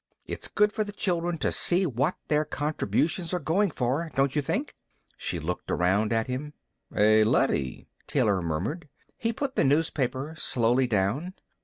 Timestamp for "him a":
6.25-7.23